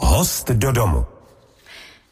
[0.00, 1.06] Host do domu.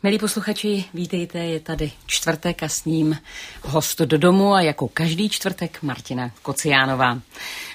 [0.03, 3.19] Milí posluchači, vítejte, je tady čtvrtek a s ním
[3.63, 7.19] host do domu a jako každý čtvrtek Martina Kociánová.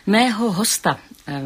[0.08, 0.97] Mého hosta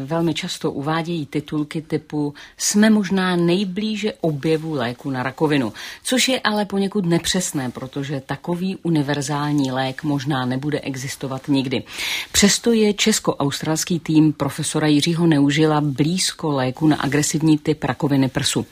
[0.04, 5.72] velmi často uvádějí titulky typu Jsme možná nejblíže objevu léku na rakovinu,
[6.04, 11.82] což je ale poněkud nepřesné, protože takový univerzální lék možná nebude existovat nikdy.
[12.32, 18.66] Přesto je česko-australský tým profesora Jiřího Neužila blízko léku na agresivní typ rakoviny prsu.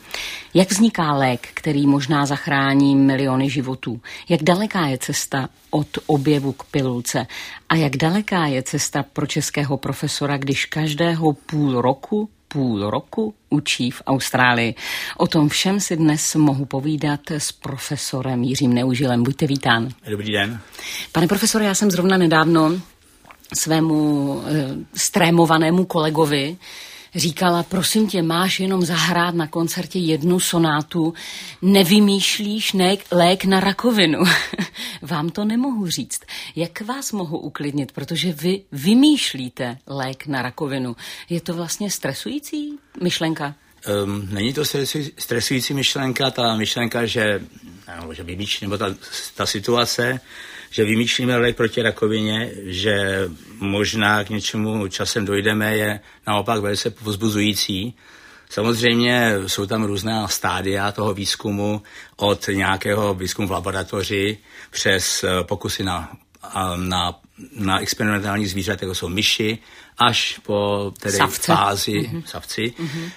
[0.54, 4.00] Jak vzniká lék, který možná zachrání miliony životů?
[4.28, 7.26] Jak daleká je cesta od objevu k pilulce?
[7.68, 13.90] A jak daleká je cesta pro českého profesora, když každého půl roku půl roku učí
[13.90, 14.74] v Austrálii.
[15.16, 19.22] O tom všem si dnes mohu povídat s profesorem Jiřím Neužilem.
[19.22, 19.88] Buďte vítán.
[20.10, 20.60] Dobrý den.
[21.12, 22.80] Pane profesore, já jsem zrovna nedávno
[23.58, 26.56] svému e, strémovanému kolegovi
[27.14, 31.14] říkala, prosím tě, máš jenom zahrát na koncertě jednu sonátu,
[31.62, 34.24] nevymýšlíš ne- lék na rakovinu.
[35.02, 36.20] Vám to nemohu říct.
[36.56, 40.96] Jak vás mohu uklidnit, protože vy vymýšlíte lék na rakovinu.
[41.30, 43.54] Je to vlastně stresující myšlenka?
[44.04, 44.64] Um, není to
[45.18, 47.40] stresující myšlenka, ta myšlenka, že,
[48.00, 48.94] nebo že vymýšlí, nebo ta,
[49.34, 50.20] ta situace,
[50.74, 53.28] že vymýšlíme lék proti rakovině, že
[53.60, 57.94] možná k něčemu časem dojdeme, je naopak velice povzbuzující.
[58.50, 61.82] Samozřejmě jsou tam různá stádia toho výzkumu,
[62.16, 64.38] od nějakého výzkumu v laboratoři
[64.70, 66.12] přes eh, pokusy na,
[66.76, 67.20] na,
[67.56, 69.58] na experimentální zvířat, jako jsou myši,
[69.98, 71.52] až po tedy savce.
[71.52, 72.22] fázi, mm-hmm.
[72.26, 73.10] savci, mm-hmm.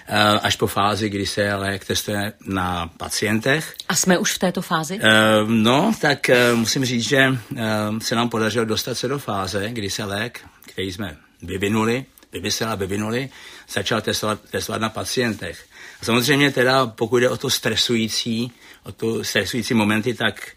[0.44, 3.74] až po fázi, kdy se lék testuje na pacientech.
[3.90, 4.96] A jsme už v této fázi?
[4.96, 7.58] Uh, no, tak uh, musím říct, že uh,
[8.00, 12.76] se nám podařilo dostat se do fáze, kdy se lék, který jsme vyvinuli, vymysleli a
[12.76, 13.30] vyvinuli,
[13.70, 15.66] začal testovat, testovat na pacientech.
[16.02, 18.52] Samozřejmě teda, pokud jde o to stresující,
[18.84, 20.48] o to stresující momenty, tak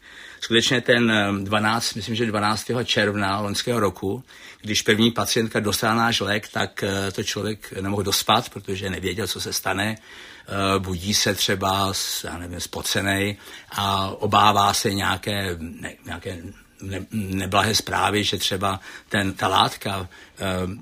[0.40, 1.12] skutečně ten
[1.44, 2.70] 12, myslím, že 12.
[2.84, 4.24] června loňského roku,
[4.60, 9.40] když první pacientka dostala náš lék, tak eh, to člověk nemohl dospat, protože nevěděl, co
[9.40, 9.96] se stane.
[9.96, 11.92] Eh, budí se třeba,
[12.24, 13.36] já nevím, spocenej
[13.70, 16.38] a obává se nějaké, ne, nějaké
[16.82, 20.08] ne, neblahé zprávy, že třeba ten, ta látka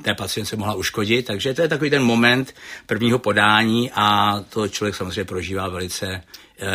[0.02, 1.26] té pacientce mohla uškodit.
[1.26, 2.54] Takže to je takový ten moment
[2.86, 6.22] prvního podání a to člověk samozřejmě prožívá velice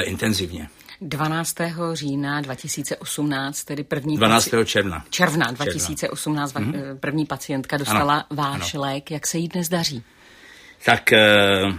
[0.03, 0.69] intenzivně.
[1.01, 1.55] 12.
[1.93, 4.17] října 2018, tedy první...
[4.17, 4.49] 12.
[4.49, 4.65] Paci...
[4.65, 5.05] června.
[5.09, 6.71] Června 2018 června.
[6.71, 6.99] Mm-hmm.
[6.99, 8.83] první pacientka dostala ano, váš ano.
[8.83, 9.11] lék.
[9.11, 10.03] Jak se jí dnes daří?
[10.85, 11.73] Tak eh,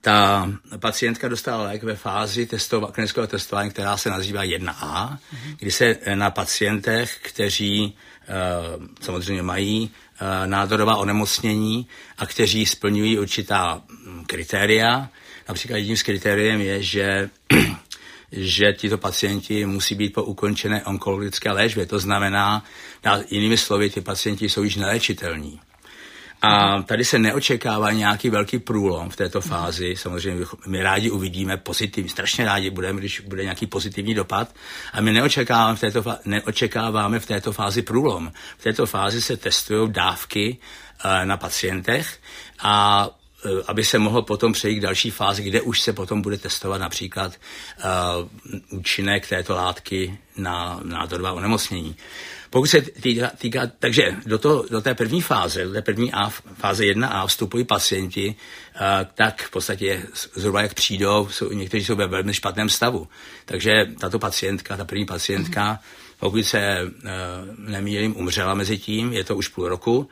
[0.00, 5.56] ta pacientka dostala lék ve fázi testova, klinického testování, která se nazývá 1A, mm-hmm.
[5.58, 8.34] kdy se na pacientech, kteří eh,
[9.00, 9.90] samozřejmě mají
[10.46, 11.86] nádorová onemocnění
[12.18, 15.08] a kteří splňují určitá hm, kritéria.
[15.48, 17.30] Například jedním z kritériem je, že
[18.32, 21.86] že tito pacienti musí být po ukončené onkologické léčbě.
[21.86, 22.64] To znamená,
[23.30, 25.60] jinými slovy, ty pacienti jsou již neléčitelní.
[26.42, 29.94] A tady se neočekává nějaký velký průlom v této fázi.
[29.96, 34.54] Samozřejmě my rádi uvidíme pozitivní, strašně rádi budeme, když bude nějaký pozitivní dopad.
[34.92, 38.32] A my neočekáváme v této, neočekáváme v této fázi průlom.
[38.58, 40.56] V této fázi se testují dávky
[41.04, 42.18] uh, na pacientech
[42.58, 43.27] a Eh,
[43.66, 47.32] aby se mohlo potom přejít k další fázi, kde už se potom bude testovat například
[47.32, 51.96] uh, účinek této látky na nádorová onemocnění.
[52.50, 56.30] Pokud se týká, týká takže do, to, do té první fáze, do té první A,
[56.54, 58.82] fáze 1A vstupují pacienti, uh,
[59.14, 60.02] tak v podstatě
[60.34, 63.08] zhruba jak přijdou, jsou, někteří jsou ve velmi špatném stavu.
[63.44, 65.78] Takže tato pacientka, ta první pacientka, mm.
[66.18, 66.90] pokud se uh,
[67.58, 70.08] nemýlím, umřela mezi tím, je to už půl roku,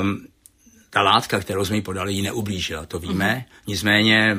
[0.00, 0.26] um,
[0.94, 3.46] ta látka, kterou jsme jí podali, ji neublížila, to víme.
[3.48, 3.66] Mm-hmm.
[3.66, 4.36] Nicméně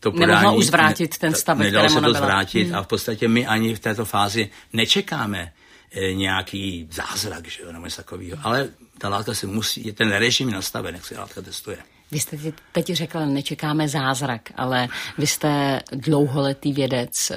[0.00, 0.30] to podání...
[0.30, 2.74] Nemohla už zvrátit ten stav, Nedalo se to zvrátit mm.
[2.74, 5.52] a v podstatě my ani v této fázi nečekáme
[5.92, 8.38] e, nějaký zázrak, že jo, nebo něco takového.
[8.42, 8.68] Ale
[8.98, 11.78] ta látka se musí, je ten režim nastaven, jak se látka testuje.
[12.10, 12.36] Vy jste
[12.72, 14.88] teď řekl, nečekáme zázrak, ale
[15.18, 17.36] vy jste dlouholetý vědec, e,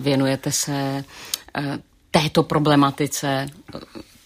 [0.00, 1.04] věnujete se e,
[2.10, 3.46] této problematice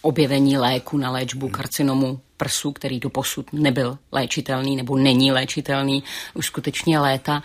[0.02, 6.04] objevení léku na léčbu karcinomu prsu, který do posud nebyl léčitelný nebo není léčitelný
[6.34, 7.42] už skutečně léta.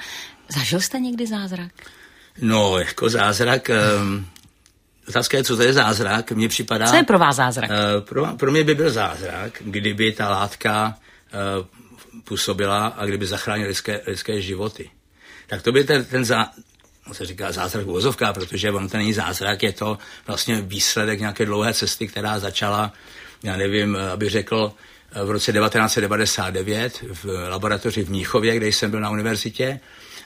[0.49, 1.71] Zažil jste někdy zázrak?
[2.41, 3.69] No, jako zázrak...
[4.01, 4.27] Um...
[5.09, 6.31] Otázka je, co to je zázrak.
[6.31, 6.87] Mně připadá...
[6.87, 7.69] Co je pro vás zázrak?
[7.69, 10.97] Uh, pro, pro mě by byl zázrak, kdyby ta látka
[11.59, 11.65] uh,
[12.23, 14.89] působila a kdyby zachránila lidské, lidské životy.
[15.47, 16.51] Tak to by ten, ten zá,
[17.07, 19.97] on se říká zázrak vozovka, protože on to není zázrak, je to
[20.27, 22.93] vlastně výsledek nějaké dlouhé cesty, která začala
[23.43, 24.73] já nevím, aby řekl,
[25.25, 29.79] v roce 1999 v laboratoři v Mnichově, kde jsem byl na univerzitě.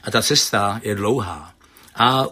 [0.03, 1.53] A ta cesta je dlouhá.
[1.95, 2.25] A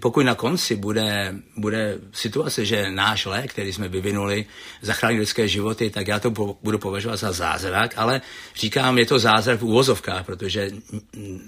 [0.00, 4.46] pokud na konci bude, bude situace, že náš lék, který jsme vyvinuli,
[4.82, 8.20] zachrání lidské životy, tak já to po, budu považovat za zázrak, ale
[8.56, 10.70] říkám, je to zázrak v úvozovkách, protože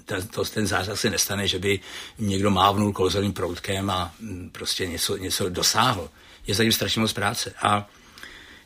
[0.05, 1.81] ten, to, ten zázrak se nestane, že by
[2.19, 4.15] někdo mávnul kouzelným proutkem a
[4.53, 6.11] prostě něco, něco dosáhl.
[6.47, 7.55] Je zatím strašně moc práce.
[7.63, 7.89] A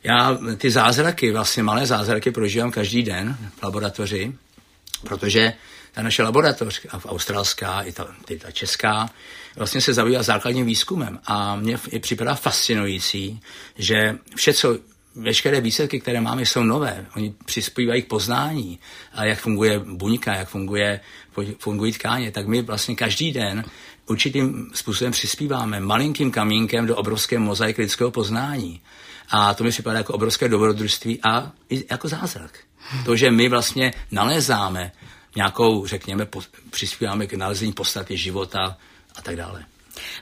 [0.05, 4.33] já ty zázraky, vlastně malé zázraky prožívám každý den v laboratoři,
[5.03, 5.53] protože
[5.91, 9.09] ta naše laboratoř, australská i ta, i ta česká,
[9.55, 11.19] vlastně se zabývá základním výzkumem.
[11.25, 13.41] A mně je připadá fascinující,
[13.75, 14.77] že vše, co
[15.15, 17.05] veškeré výsledky, které máme, jsou nové.
[17.15, 18.79] Oni přispívají k poznání
[19.13, 20.99] a jak funguje buňka, jak funguje,
[21.59, 23.63] fungují tkáně, tak my vlastně každý den
[24.07, 28.81] určitým způsobem přispíváme malinkým kamínkem do obrovské mozaiky lidského poznání.
[29.29, 32.59] A to mi připadá jako obrovské dobrodružství a i jako zázrak.
[33.05, 34.91] To, že my vlastně nalézáme
[35.35, 38.77] nějakou, řekněme, po, přispíváme k nalezení podstaty života
[39.15, 39.65] a tak dále.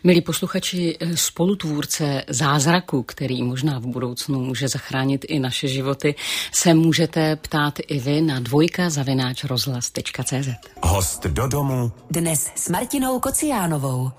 [0.03, 6.15] Milí posluchači, spolutvůrce zázraku, který možná v budoucnu může zachránit i naše životy,
[6.51, 10.49] se můžete ptát i vy na dvojka zavináč rozhlas.cz.
[10.83, 11.91] Host do domu.
[12.11, 14.11] Dnes s Martinou Kociánovou.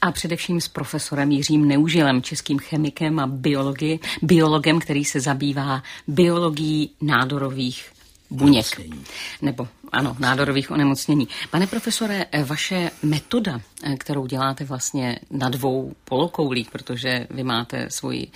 [0.00, 6.90] A především s profesorem Jiřím Neužilem, českým chemikem a biologi, biologem, který se zabývá biologií
[7.00, 7.92] nádorových
[8.30, 8.80] buněk.
[9.42, 11.28] Nebo ano, nádorových onemocnění.
[11.50, 13.60] Pane profesore, vaše metoda,
[13.98, 18.28] kterou děláte vlastně na dvou polokoulích, protože vy máte svoji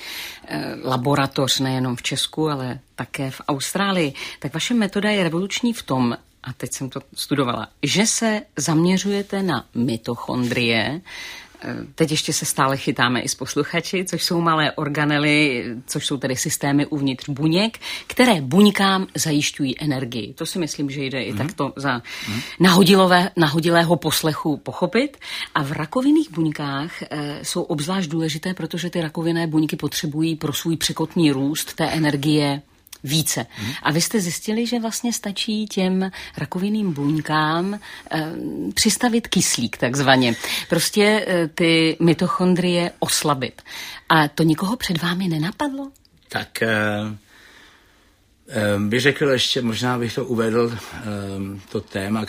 [0.46, 5.82] eh, laboratoř nejenom v Česku, ale také v Austrálii, tak vaše metoda je revoluční v
[5.82, 11.00] tom, a teď jsem to studovala, že se zaměřujete na mitochondrie,
[11.94, 16.36] Teď ještě se stále chytáme i s posluchači, což jsou malé organely, což jsou tedy
[16.36, 20.34] systémy uvnitř buněk, které buňkám zajišťují energii.
[20.34, 21.24] To si myslím, že jde mm.
[21.24, 21.38] i mhm.
[21.38, 22.40] takto za mm.
[22.60, 25.16] nahodilové, nahodilého poslechu pochopit.
[25.54, 30.76] A v rakovinných buňkách e, jsou obzvlášť důležité, protože ty rakovinné buňky potřebují pro svůj
[30.76, 32.62] překotný růst té energie
[33.04, 33.46] více.
[33.50, 33.72] Hmm.
[33.82, 37.80] A vy jste zjistili, že vlastně stačí těm rakovinným buňkám e,
[38.74, 40.34] přistavit kyslík takzvaně.
[40.68, 43.62] Prostě e, ty mitochondrie oslabit.
[44.08, 45.90] A to nikoho před vámi nenapadlo?
[46.28, 46.68] Tak e,
[48.78, 50.78] bych řekl ještě, možná bych to uvedl,
[51.68, 52.24] to téma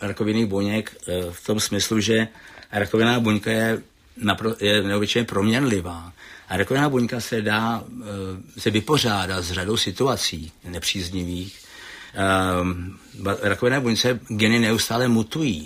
[0.00, 0.96] rakovinných buněk
[1.30, 2.28] v tom smyslu, že
[2.72, 3.82] rakovinná buňka je,
[4.16, 6.12] napro, je neobyčejně proměnlivá.
[6.48, 11.58] A rakoviná buňka se dá, eh, se vypořádá s řadou situací nepříznivých.
[12.14, 12.98] Ehm,
[13.42, 15.64] rakoviné buňce geny neustále mutují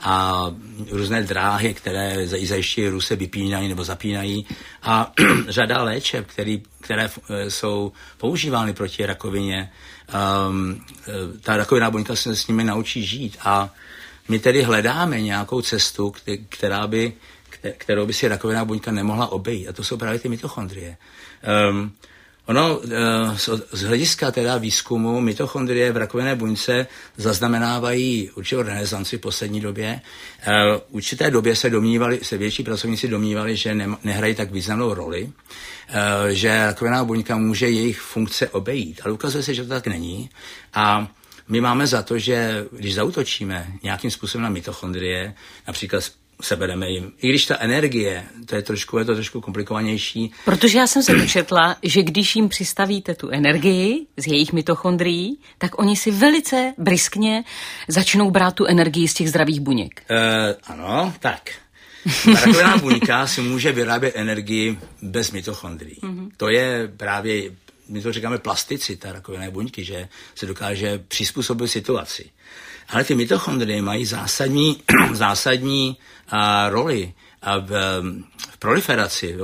[0.00, 0.46] a
[0.90, 4.46] různé dráhy, které zajišťují růst, se vypínají nebo zapínají
[4.82, 5.12] a
[5.48, 9.72] řada léčeb, který, které eh, jsou používány proti rakovině,
[10.48, 10.84] um,
[11.40, 13.70] ta rakoviná buňka se s nimi naučí žít a
[14.28, 16.12] my tedy hledáme nějakou cestu,
[16.48, 17.12] která by
[17.76, 19.68] kterou by si rakoviná buňka nemohla obejít.
[19.68, 20.96] A to jsou právě ty mitochondrie.
[21.70, 21.92] Um,
[22.46, 22.88] Ono uh,
[23.72, 26.86] z hlediska teda výzkumu mitochondrie v rakovinné buňce
[27.16, 30.00] zaznamenávají určitou renesanci v poslední době.
[30.46, 35.32] V určité době se domnívali, se větší pracovníci domnívali, že ne, nehrají tak významnou roli,
[36.28, 39.00] že rakovinná buňka může jejich funkce obejít.
[39.04, 40.30] Ale ukazuje se, že to tak není.
[40.74, 41.08] A
[41.48, 45.34] my máme za to, že když zautočíme nějakým způsobem na mitochondrie,
[45.66, 46.02] například
[46.42, 47.12] sebereme jim.
[47.22, 50.32] I když ta energie, to je trošku, je to trošku komplikovanější.
[50.44, 55.78] Protože já jsem se dočetla, že když jim přistavíte tu energii z jejich mitochondrií, tak
[55.78, 57.44] oni si velice briskně
[57.88, 60.02] začnou brát tu energii z těch zdravých buněk.
[60.10, 60.16] Uh,
[60.66, 61.50] ano, tak.
[62.34, 66.00] Rakoviná buňka si může vyrábět energii bez mitochondrií.
[66.02, 66.30] Mm-hmm.
[66.36, 67.50] To je právě,
[67.88, 72.30] my to říkáme plasticita rakovinné buňky, že se dokáže přizpůsobit situaci.
[72.90, 74.82] Ale ty mitochondrie mají zásadní,
[75.12, 75.96] zásadní
[76.28, 77.70] a, roli a v,
[78.50, 79.36] v proliferaci,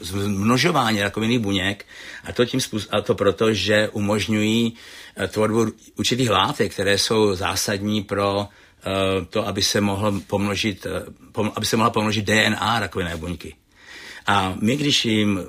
[0.00, 1.86] v množování rakovinných buněk
[2.24, 4.74] a to, tím způsob, a to proto, že umožňují
[5.16, 5.66] e, tvorbu
[5.96, 8.48] určitých látek, které jsou zásadní pro
[8.86, 10.86] uh, to, aby se, mohl pomnožit,
[11.38, 13.54] uh, aby se mohla pomnožit DNA rakovinné buňky.
[14.26, 15.40] A my, když jim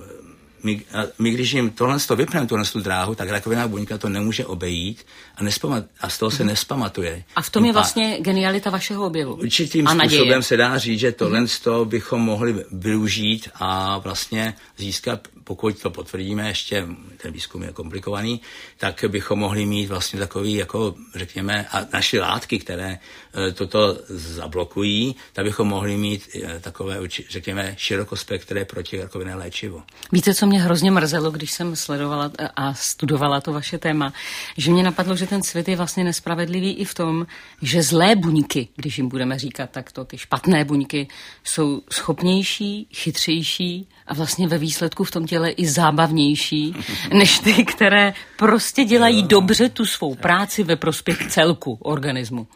[0.64, 0.82] my,
[1.20, 5.06] my když jim tohle to vypneme, tuhle tu dráhu, tak rakoviná buňka to nemůže obejít
[5.36, 6.50] a, nespamat, a z toho se mhm.
[6.50, 7.24] nespamatuje.
[7.36, 9.34] A v tom je vlastně genialita vašeho objevu.
[9.34, 10.44] Určitým a způsobem naděje.
[10.44, 11.48] se dá říct, že tohle mm.
[11.64, 18.42] to bychom mohli využít a vlastně získat pokud to potvrdíme, ještě ten výzkum je komplikovaný,
[18.78, 25.16] tak bychom mohli mít vlastně takový, jako řekněme, a naše látky, které e, toto zablokují,
[25.34, 29.84] tak bychom mohli mít e, takové, řekněme, širokospektré protirakovinné léčivo.
[30.12, 34.14] Víte, co mě hrozně mrzelo, když jsem sledovala a studovala to vaše téma,
[34.58, 37.28] že mě napadlo, že ten svět je vlastně nespravedlivý i v tom,
[37.62, 41.08] že zlé buňky, když jim budeme říkat takto, ty špatné buňky,
[41.44, 44.71] jsou schopnější, chytřejší a vlastně ve výsledku
[45.04, 46.76] v tom těle i zábavnější,
[47.14, 52.48] než ty, které prostě dělají dobře tu svou práci ve prospěch celku organismu.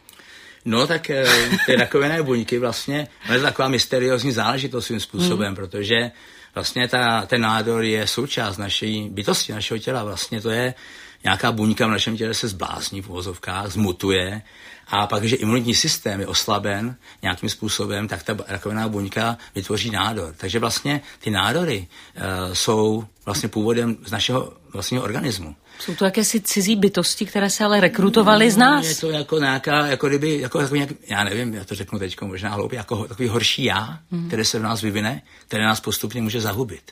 [0.65, 1.25] No tak eh,
[1.65, 5.55] ty rakovinné buňky vlastně, to je taková mysteriózní záležitost svým způsobem, hmm.
[5.55, 6.11] protože
[6.55, 10.03] vlastně ta, ten nádor je součást naší bytosti, našeho těla.
[10.03, 10.73] Vlastně to je
[11.25, 14.41] nějaká buňka v našem těle se zblázní v uvozovkách, zmutuje
[14.87, 20.33] a pak, když imunitní systém je oslaben nějakým způsobem, tak ta rakoviná buňka vytvoří nádor.
[20.37, 25.55] Takže vlastně ty nádory uh, jsou vlastně původem z našeho vlastního organismu.
[25.79, 28.85] Jsou to jakési cizí bytosti, které se ale rekrutovaly z nás.
[28.85, 32.21] Je to jako nějaká, jako kdyby, jako, jako nějak, já nevím, já to řeknu teď
[32.21, 34.27] možná hloupě, jako takový horší já, hmm.
[34.27, 36.91] které se v nás vyvine, které nás postupně může zahubit.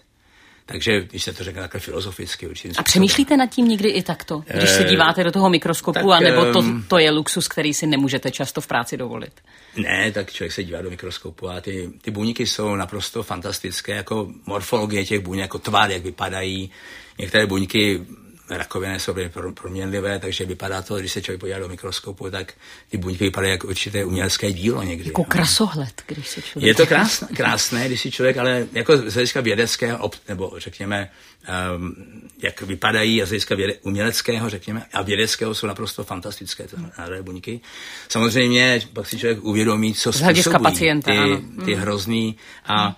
[0.66, 2.48] Takže, když se to řekne takhle filozoficky.
[2.48, 6.10] Určitě a přemýšlíte nad tím někdy i takto, když se eh, díváte do toho mikroskopu,
[6.10, 9.32] tak, anebo to, ehm, to je luxus, který si nemůžete často v práci dovolit?
[9.78, 14.32] Ne, tak člověk se dívá do mikroskopu a ty, ty buňky jsou naprosto fantastické, jako
[14.46, 16.72] morfologie těch buněk, jako tvar, jak vypadají.
[17.20, 18.02] Některé buňky
[18.50, 19.16] rakoviny jsou
[19.54, 22.54] proměnlivé, takže vypadá to, když se člověk podívá do mikroskopu, tak
[22.90, 25.10] ty buňky vypadají jako určité umělecké dílo někdy.
[25.10, 26.68] Jako krasohled, když se člověk...
[26.68, 31.10] Je to krásné, krásné, když si člověk, ale jako z hlediska vědeckého, nebo řekněme,
[31.76, 31.96] um,
[32.44, 37.24] jak vypadají a z hlediska věde, uměleckého, řekněme, a vědeckého jsou naprosto fantastické ty nádorové
[37.24, 37.62] buňky.
[38.10, 41.42] Samozřejmě pak si člověk uvědomí, co způsobují pacienta, ty, ano.
[41.66, 41.82] ty hmm.
[41.82, 42.96] hrozný a hmm.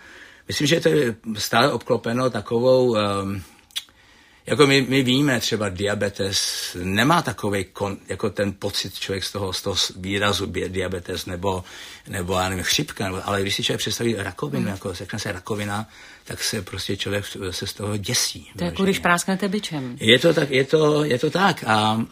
[0.47, 3.43] myslím, že to je stále obklopeno takovou um,
[4.47, 9.53] jako my, my víme, třeba diabetes nemá takový kon, jako ten pocit člověk z toho,
[9.53, 11.63] z toho výrazu diabetes nebo,
[12.07, 14.71] nebo já nevím, chřipka, nebo, ale když si člověk představí rakovinu, hmm.
[14.71, 15.89] jako řekne se rakovina,
[16.23, 18.51] tak se prostě člověk se z toho děsí.
[18.57, 19.97] To je jako když prásknete byčem.
[19.99, 22.05] Je to tak, je to, je to tak a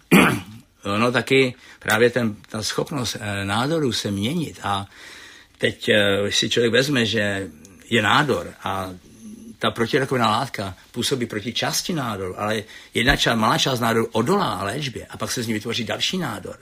[0.84, 4.86] ono taky právě ten, ta schopnost eh, nádoru se měnit a
[5.58, 7.48] teď, eh, když si člověk vezme, že
[7.90, 8.90] je nádor a
[9.64, 15.06] ta protirakovinná látka působí proti části nádoru, ale jedna část, malá část nádoru odolá léčbě
[15.06, 16.58] a pak se z ní vytvoří další nádor.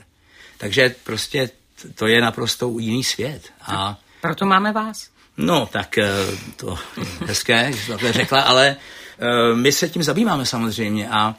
[0.58, 1.50] Takže prostě
[1.94, 3.50] to je naprosto jiný svět.
[3.66, 5.08] A proto máme vás.
[5.36, 6.10] No, tak eh,
[6.56, 8.76] to je hezké, že to řekla, ale
[9.18, 11.34] eh, my se tím zabýváme samozřejmě a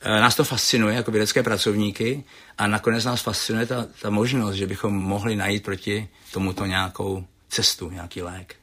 [0.00, 2.24] eh, nás to fascinuje jako vědecké pracovníky
[2.58, 7.90] a nakonec nás fascinuje ta, ta možnost, že bychom mohli najít proti tomuto nějakou cestu,
[7.90, 8.56] nějaký lék.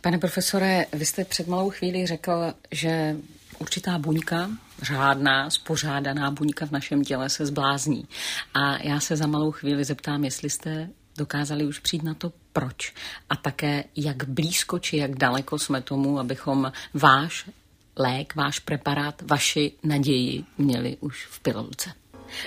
[0.00, 3.16] Pane profesore, vy jste před malou chvíli řekl, že
[3.58, 4.50] určitá buňka,
[4.82, 8.08] řádná, spořádaná buňka v našem těle se zblázní.
[8.54, 12.94] A já se za malou chvíli zeptám, jestli jste dokázali už přijít na to, proč.
[13.30, 17.50] A také, jak blízko či jak daleko jsme tomu, abychom váš
[17.96, 21.90] lék, váš preparát, vaši naději měli už v pilulce.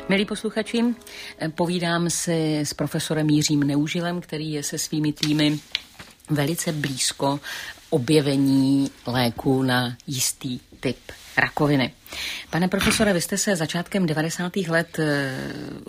[0.09, 0.83] Milí posluchači,
[1.55, 5.59] povídám si s profesorem Jiřím Neužilem, který je se svými týmy
[6.29, 7.39] velice blízko
[7.89, 10.97] objevení léku na jistý typ
[11.39, 11.93] rakoviny.
[12.49, 14.55] Pane profesore, vy jste se začátkem 90.
[14.55, 15.31] let eh,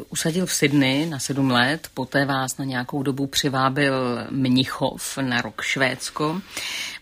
[0.08, 3.94] usadil v Sydney na sedm let, poté vás na nějakou dobu přivábil
[4.30, 6.40] Mnichov na rok Švédsko,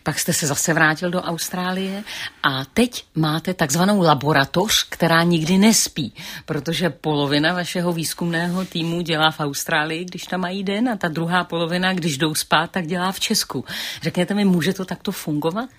[0.03, 2.03] pak jste se zase vrátil do Austrálie
[2.43, 6.13] a teď máte takzvanou laboratoř, která nikdy nespí,
[6.45, 11.43] protože polovina vašeho výzkumného týmu dělá v Austrálii, když tam mají den a ta druhá
[11.43, 13.65] polovina, když jdou spát, tak dělá v Česku.
[14.01, 15.69] Řekněte mi, může to takto fungovat?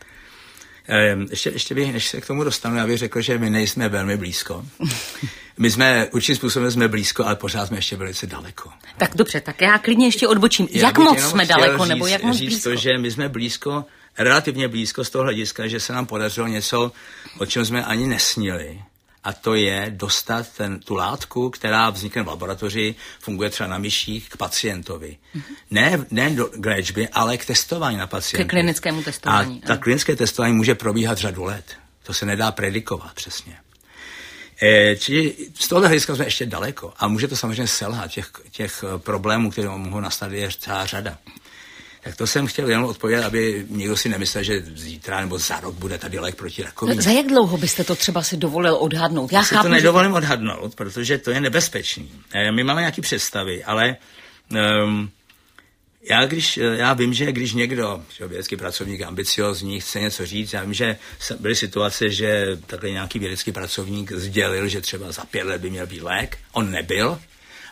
[0.91, 3.89] Ehm, ještě, ještě bych, než se k tomu dostanu, já bych řekl, že my nejsme
[3.89, 4.65] velmi blízko.
[5.59, 8.71] My jsme určitým způsobem jsme blízko, ale pořád jsme ještě velice daleko.
[8.99, 10.69] Tak dobře, tak já klidně ještě odbočím.
[10.71, 12.71] Já jak moc jsme daleko, říct, nebo jak moc říct blízko?
[12.71, 13.85] to, že my jsme blízko,
[14.19, 16.93] relativně blízko z toho hlediska, že se nám podařilo něco,
[17.39, 18.83] o čem jsme ani nesnili
[19.25, 24.29] a to je dostat ten, tu látku, která vznikne v laboratoři, funguje třeba na myších,
[24.29, 25.17] k pacientovi.
[25.35, 25.55] Mm-hmm.
[25.71, 28.45] Ne, ne do, k léčbě, ale k testování na pacienty.
[28.45, 29.63] K klinickému testování.
[29.65, 31.65] A ta klinické testování může probíhat řadu let.
[32.03, 33.57] To se nedá predikovat přesně.
[34.63, 36.93] E, čili z tohohle hlediska jsme ještě daleko.
[36.97, 38.11] A může to samozřejmě selhat.
[38.11, 41.19] Těch, těch problémů, které mohou nastat, je celá řada.
[42.03, 45.75] Tak to jsem chtěl jenom odpovědět, aby někdo si nemyslel, že zítra nebo za rok
[45.75, 47.03] bude tady lék proti rakovině.
[47.03, 49.33] Za jak dlouho byste to třeba si dovolil odhadnout?
[49.33, 50.17] Já, Já chápu, si to nedovolím že...
[50.17, 52.13] odhadnout, protože to je nebezpečný.
[52.33, 53.97] Eh, my máme nějaké představy, ale
[54.85, 55.11] um,
[56.03, 60.63] já, když, já vím, že když někdo, že vědecký pracovník ambiciozní, chce něco říct, já
[60.63, 60.97] vím, že
[61.41, 65.87] byly situace, že takhle nějaký vědecký pracovník sdělil, že třeba za pět let by měl
[65.87, 67.19] být lék, on nebyl,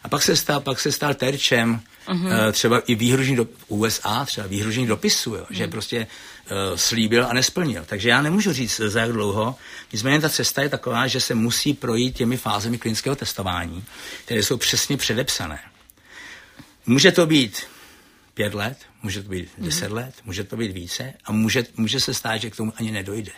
[0.02, 2.52] a pak se stal, pak se stal terčem uh-huh.
[2.52, 5.54] třeba i výhružní do USA, třeba výhružní dopisu, jo, uh-huh.
[5.54, 6.06] že prostě
[6.50, 7.84] uh, slíbil a nesplnil.
[7.86, 9.56] Takže já nemůžu říct, za jak dlouho.
[9.92, 13.84] Nicméně ta cesta je taková, že se musí projít těmi fázemi klinického testování,
[14.24, 15.60] které jsou přesně předepsané.
[16.86, 17.62] Může to být
[18.34, 19.94] pět let, může to být deset mm-hmm.
[19.94, 23.32] let, může to být více a může, může se stát, že k tomu ani nedojde.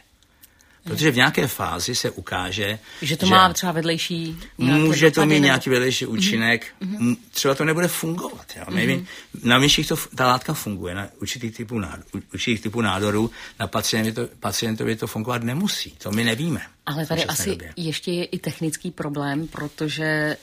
[0.84, 4.38] Protože v nějaké fázi se ukáže, že to že má třeba vedlejší.
[4.58, 6.14] Může to mít nějaký vedlejší mhm.
[6.14, 7.16] účinek, mm-hmm.
[7.30, 8.46] třeba to nebude fungovat.
[8.56, 8.64] Jo?
[8.68, 9.06] Mm-hmm.
[9.42, 14.28] Na myších to, ta látka funguje, na určitých typů, nádor, určitých typů nádorů, na pacientovi
[14.28, 15.90] to, pacientovi to fungovat nemusí.
[15.90, 16.60] To my nevíme.
[16.94, 17.72] Ale tady asi době.
[17.76, 20.36] ještě je i technický problém, protože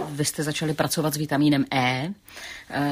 [0.00, 2.14] uh, vy jste začali pracovat s vitamínem E, uh,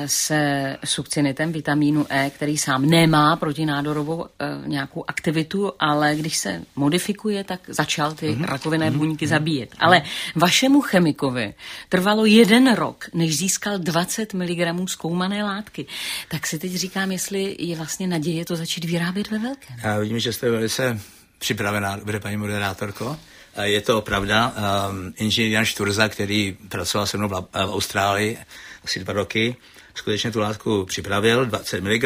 [0.06, 4.26] se sukcinitem vitamínu E, který sám nemá protinádorovou uh,
[4.66, 8.44] nějakou aktivitu, ale když se modifikuje, tak začal ty mm-hmm.
[8.44, 8.98] rakovinné mm-hmm.
[8.98, 9.28] buňky mm-hmm.
[9.28, 9.70] zabíjet.
[9.78, 10.02] Ale
[10.36, 11.54] vašemu chemikovi
[11.88, 15.86] trvalo jeden rok, než získal 20 mg zkoumané látky.
[16.28, 19.76] Tak si teď říkám, jestli je vlastně naděje to začít vyrábět ve velkém.
[19.82, 21.00] Já vidím, že jste velice
[21.40, 23.16] připravená, bude paní moderátorko.
[23.62, 24.54] Je to pravda.
[24.90, 28.38] Um, inženýr Jan Šturza, který pracoval se mnou v, v Austrálii
[28.84, 29.56] asi dva roky,
[29.94, 32.04] skutečně tu látku připravil, 20 mg.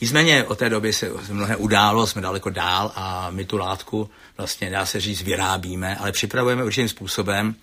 [0.00, 4.70] Nicméně od té doby se mnohé událo, jsme daleko dál a my tu látku vlastně,
[4.70, 7.54] dá se říct, vyrábíme, ale připravujeme určitým způsobem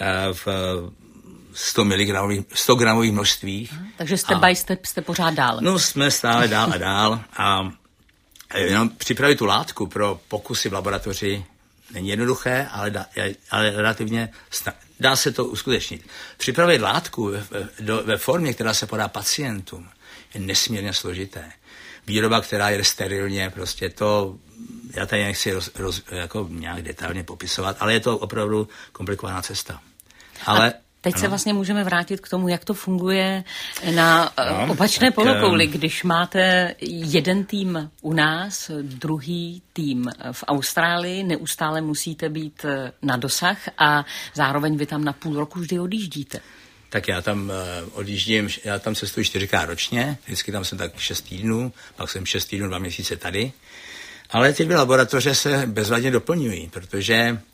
[0.00, 0.46] uh, v
[1.54, 3.74] 100 mg, 100 gramových množstvích.
[3.96, 5.58] Takže step a, by step jste pořád dál.
[5.60, 7.70] No, jsme stále dál a dál a
[8.54, 11.44] jenom připravit tu látku pro pokusy v laboratoři
[11.92, 13.06] není jednoduché, ale, dá,
[13.50, 16.06] ale relativně sna- dá se to uskutečnit.
[16.36, 19.88] Připravit látku ve, do, ve formě, která se podá pacientům,
[20.34, 21.52] je nesmírně složité.
[22.06, 24.38] Výroba, která je sterilně, prostě to,
[24.90, 29.80] já tady nechci roz, roz, jako nějak detailně popisovat, ale je to opravdu komplikovaná cesta.
[30.46, 31.20] Ale Teď ano.
[31.20, 33.44] se vlastně můžeme vrátit k tomu, jak to funguje
[33.94, 40.44] na eh, no, opačné tak, polokouli, když máte jeden tým u nás, druhý tým v
[40.46, 45.78] Austrálii, neustále musíte být eh, na dosah a zároveň vy tam na půl roku vždy
[45.78, 46.40] odjíždíte.
[46.88, 47.52] Tak já tam
[47.92, 52.44] odjíždím, já tam cestuji čtyřikrát ročně, vždycky tam jsem tak šest týdnů, pak jsem šest
[52.44, 53.52] týdnů, dva měsíce tady.
[54.30, 57.38] Ale ty dvě laboratoře se bezvadně doplňují, protože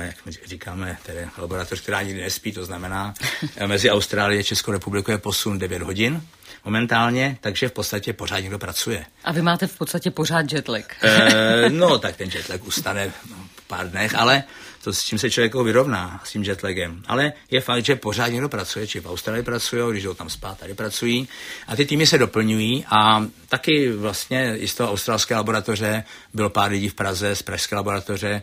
[0.00, 3.14] jak my říkáme, tedy laboratoř, která nikdy nespí, to znamená,
[3.56, 6.22] eh, mezi Austrálií a Českou republikou je posun 9 hodin
[6.64, 9.06] momentálně, takže v podstatě pořád někdo pracuje.
[9.24, 10.96] A vy máte v podstatě pořád jetlag.
[11.02, 13.10] e, no, tak ten jetlag ustane
[13.56, 14.42] v pár dnech, ale
[14.84, 17.02] to s čím se člověk vyrovná, s tím jetlagem.
[17.06, 20.58] Ale je fakt, že pořád někdo pracuje, či v Austrálii pracují, když jdou tam spát,
[20.58, 21.28] tady pracují.
[21.66, 26.04] A ty týmy se doplňují a taky vlastně i z toho australské laboratoře
[26.34, 28.42] bylo pár lidí v Praze, z pražské laboratoře,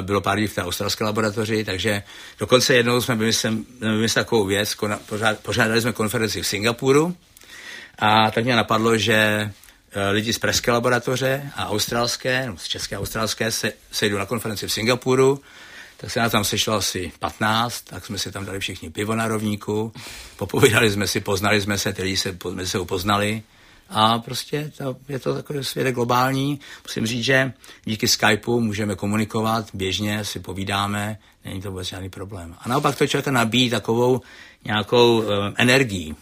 [0.00, 2.02] bylo pár lidí v té australské laboratoři, takže
[2.38, 4.76] dokonce jednou jsme vymysleli, vymysleli takovou věc,
[5.42, 7.16] pořádali jsme konferenci v Singapuru
[7.98, 9.14] a tak mě napadlo, že
[9.92, 14.26] eh, lidi z pražské laboratoře a australské, no z české a australské, se sejdou na
[14.26, 15.40] konferenci v Singapuru,
[15.96, 19.28] tak se nás tam sešlo asi 15, tak jsme si tam dali všichni pivo na
[19.28, 19.92] rovníku,
[20.36, 23.42] popovídali jsme si, poznali jsme se, tedy se mezi se upoznali
[23.88, 26.60] a prostě to, je to takový svět globální.
[26.82, 27.52] Musím říct, že
[27.84, 32.54] díky Skypeu můžeme komunikovat, běžně si povídáme, není to vůbec žádný problém.
[32.58, 34.20] A naopak to člověka nabíjí takovou
[34.64, 36.14] nějakou uh, energii.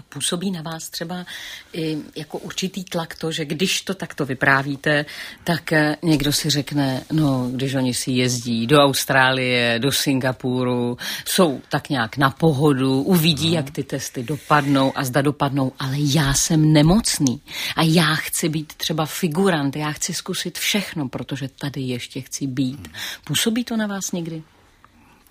[0.00, 1.26] A působí na vás třeba
[1.72, 5.04] i jako určitý tlak to, že když to takto vyprávíte,
[5.44, 11.60] tak eh, někdo si řekne, no, když oni si jezdí do Austrálie, do Singapuru, jsou
[11.68, 13.54] tak nějak na pohodu, uvidí, no.
[13.54, 17.40] jak ty testy dopadnou a zda dopadnou, ale já jsem nemocný
[17.76, 22.86] a já chci být třeba figurant, já chci zkusit všechno, protože tady ještě chci být.
[22.86, 22.94] Hmm.
[23.24, 24.42] Působí to na vás někdy?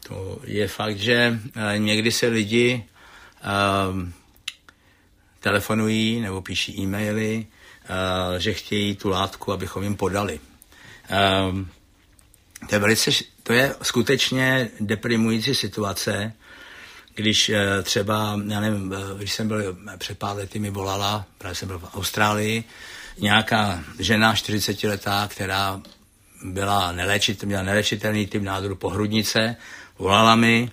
[0.08, 2.86] To je fakt, že eh, někdy se lidi
[3.91, 4.13] um,
[5.39, 7.45] telefonují nebo píší e-maily,
[7.89, 10.39] uh, že chtějí tu látku, abychom jim podali.
[11.49, 11.69] Um,
[12.69, 13.12] to je velice,
[13.43, 16.34] to je skutečně deprimující situace,
[17.15, 21.67] když uh, třeba, já nevím, když jsem byl před pár lety, mi volala, právě jsem
[21.67, 22.63] byl v Austrálii,
[23.19, 25.82] nějaká žena 40 letá, která
[26.43, 29.56] byla nelečit, měla nelečitelný typ nádoru pohrudnice,
[29.97, 30.71] volala mi,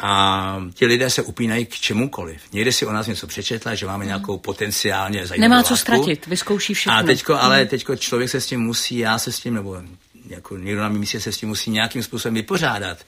[0.00, 2.42] a ti lidé se upínají k čemukoliv.
[2.52, 6.74] Někdy si o nás něco přečetla, že máme nějakou potenciálně zajímavou Nemá co ztratit, vyzkouší
[6.74, 6.98] všechno.
[6.98, 7.68] A teďko, ale hmm.
[7.68, 9.82] teďko člověk se s tím musí, já se s tím, nebo
[10.28, 12.98] jako někdo na mém místě se s tím musí nějakým způsobem vypořádat.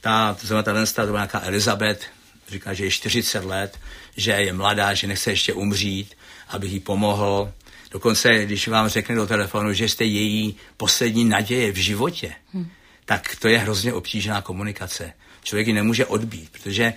[0.00, 2.04] Ta, to znamená, ta, ta to byla nějaká Elizabeth,
[2.48, 3.78] říká, že je 40 let,
[4.16, 6.14] že je mladá, že nechce ještě umřít,
[6.48, 7.52] abych jí pomohl.
[7.90, 12.68] Dokonce, když vám řekne do telefonu, že jste její poslední naděje v životě, hmm.
[13.04, 15.12] tak to je hrozně obtížná komunikace.
[15.44, 16.94] Člověk ji nemůže odbít, protože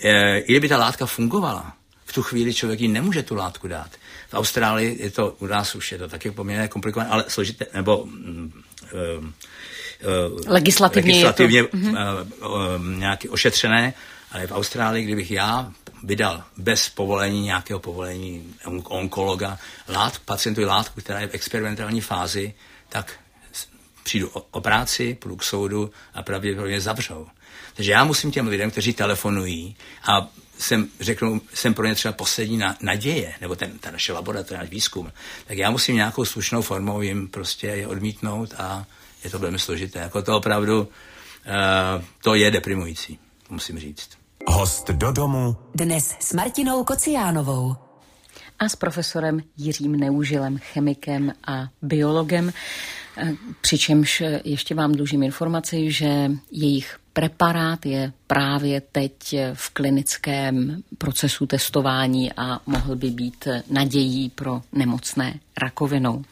[0.00, 3.90] e, i kdyby ta látka fungovala, v tu chvíli člověk ji nemůže tu látku dát.
[4.30, 8.06] V Austrálii je to, u nás už je to taky poměrně komplikované, ale složité, nebo
[8.94, 9.30] e,
[10.46, 11.76] legislativně, legislativně to...
[11.76, 13.94] uh, uh, nějaký ošetřené,
[14.32, 19.58] ale v Austrálii, kdybych já vydal bez povolení, nějakého povolení onkologa,
[19.88, 22.54] lát, pacientovi látku, která je v experimentální fázi,
[22.88, 23.14] tak
[24.02, 27.26] přijdu o, o práci, půjdu k soudu a pravděpodobně zavřou.
[27.74, 32.56] Takže já musím těm lidem, kteří telefonují a jsem, řeknu, jsem pro ně třeba poslední
[32.56, 35.12] na, naděje, nebo ten, ta naše laboratoř, náš výzkum,
[35.46, 38.86] tak já musím nějakou slušnou formou jim prostě je odmítnout a
[39.24, 39.98] je to velmi složité.
[39.98, 40.88] Jako to opravdu, uh,
[42.22, 43.18] to je deprimující,
[43.50, 44.08] musím říct.
[44.46, 45.56] Host do domu.
[45.74, 47.76] Dnes s Martinou Kociánovou.
[48.58, 52.52] A s profesorem Jiřím Neužilem, chemikem a biologem.
[53.16, 61.46] Eh, přičemž ještě vám dlužím informaci, že jejich preparát je právě teď v klinickém procesu
[61.46, 66.24] testování a mohl by být nadějí pro nemocné rakovinou.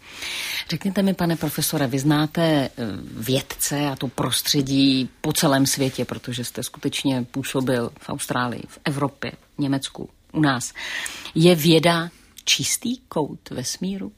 [0.71, 2.71] Řekněte mi, pane profesore, vy znáte eh,
[3.13, 9.33] vědce a to prostředí po celém světě, protože jste skutečně působil v Austrálii, v Evropě,
[9.57, 10.73] v Německu, u nás.
[11.35, 12.11] Je věda
[12.45, 14.13] čistý kout vesmíru?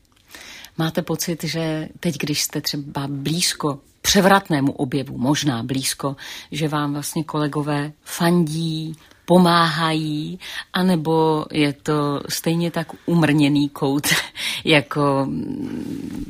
[0.79, 6.17] Máte pocit, že teď, když jste třeba blízko převratnému objevu, možná blízko,
[6.53, 8.97] že vám vlastně kolegové fandí,
[9.31, 10.39] pomáhají,
[10.73, 14.07] anebo je to stejně tak umrněný kout,
[14.65, 15.29] jako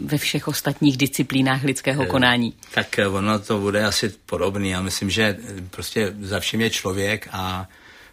[0.04, 2.54] ve všech ostatních disciplínách lidského eh, konání?
[2.74, 4.70] Tak eh, ono to bude asi podobný.
[4.70, 5.37] Já myslím, že
[5.70, 7.68] prostě za všem je člověk a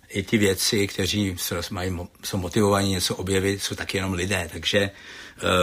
[0.09, 1.35] i ty věci, kteří
[1.71, 4.89] mají, jsou motivovaní něco objevit, jsou taky jenom lidé, takže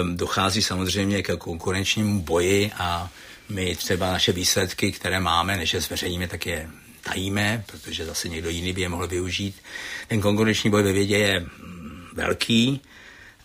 [0.03, 3.11] um, dochází samozřejmě k konkurenčnímu boji a
[3.49, 6.71] my třeba naše výsledky, které máme, než je zveřejníme, tak je
[7.03, 9.57] tajíme, protože zase někdo jiný by je mohl využít.
[10.09, 11.47] Ten konkurenční boj ve vědě je
[12.13, 12.81] velký,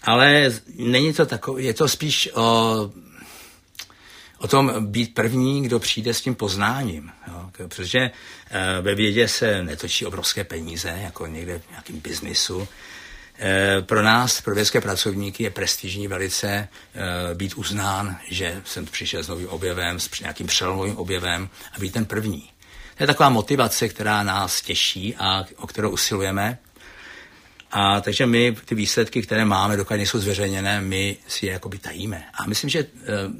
[0.04, 2.92] ale není to takové, je to spíš o,
[4.38, 7.12] o tom být první, kdo přijde s tím poznáním.
[7.28, 7.50] Jo?
[7.52, 12.68] Protože eh, ve vědě se netočí obrovské peníze, jako někde v nějakém biznisu,
[13.82, 19.28] pro nás, pro vědecké pracovníky, je prestižní velice eh, být uznán, že jsem přišel s
[19.28, 22.50] novým objevem, s nějakým přelomovým objevem a být ten první.
[22.98, 26.58] To je taková motivace, která nás těší a o kterou usilujeme.
[27.72, 32.24] A takže my ty výsledky, které máme, dokud nejsou zveřejněné, my si je jakoby tajíme.
[32.34, 32.86] A myslím, že e,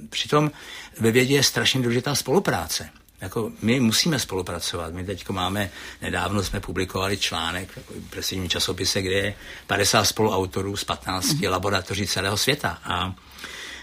[0.10, 0.52] přitom
[1.00, 2.90] ve vědě je strašně důležitá spolupráce.
[3.22, 4.94] Jako my musíme spolupracovat.
[4.94, 9.36] My teď máme, nedávno jsme publikovali článek v presivním časopise, kde je
[9.68, 11.52] 50 spoluautorů z 15 mm-hmm.
[11.52, 12.80] laboratoří celého světa.
[12.84, 13.16] A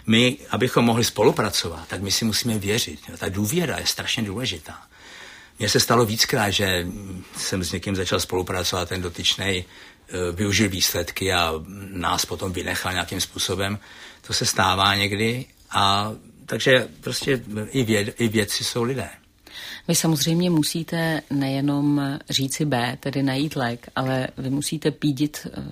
[0.07, 3.01] my, abychom mohli spolupracovat, tak my si musíme věřit.
[3.19, 4.83] Ta důvěra je strašně důležitá.
[5.59, 6.87] Mně se stalo víckrát, že
[7.37, 11.53] jsem s někým začal spolupracovat, ten dotyčný eh, využil výsledky a
[11.91, 13.79] nás potom vynechal nějakým způsobem.
[14.27, 16.13] To se stává někdy a
[16.47, 19.09] takže prostě i, věd, i vědci jsou lidé.
[19.89, 25.63] Vy samozřejmě musíte nejenom říci B, tedy najít lék, ale vy musíte pídit eh,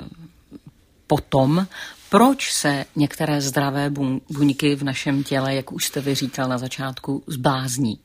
[1.06, 1.66] potom,
[2.08, 3.90] proč se některé zdravé
[4.30, 7.98] buňky v našem těle, jak už jste vy říkal na začátku, zblázní.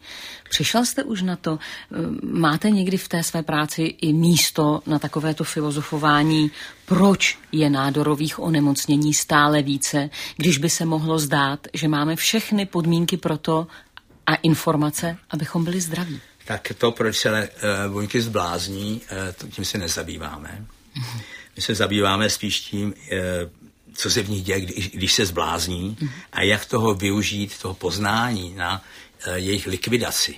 [0.50, 1.60] Přišel jste už na to?
[1.60, 6.52] Eh, máte někdy v té své práci i místo na takovéto filozofování,
[6.86, 13.18] proč je nádorových onemocnění stále více, když by se mohlo zdát, že máme všechny podmínky
[13.18, 13.68] pro to,
[14.30, 16.22] a informace, abychom byli zdraví.
[16.46, 17.50] Tak to, proč se
[17.88, 19.02] buňky zblázní,
[19.42, 20.66] uh, tím se nezabýváme.
[20.98, 21.22] Mm-hmm.
[21.56, 22.94] My se zabýváme spíš tím, uh,
[23.94, 26.10] co se v nich děje, když, když se zblázní mm-hmm.
[26.32, 28.84] a jak toho využít, toho poznání na
[29.36, 30.36] jejich likvidaci,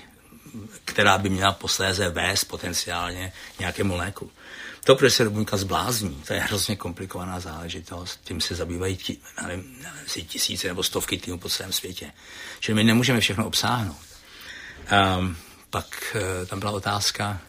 [0.85, 4.31] která by měla posléze vést potenciálně nějakému léku.
[4.83, 8.19] To, proč se buňka zblázní, to je hrozně komplikovaná záležitost.
[8.23, 9.17] Tím se zabývají tí,
[9.47, 9.75] nevím,
[10.27, 12.11] tisíce nebo stovky týmů po celém světě.
[12.59, 13.97] Čili my nemůžeme všechno obsáhnout.
[15.19, 15.37] Um,
[15.69, 17.41] pak uh, tam byla otázka,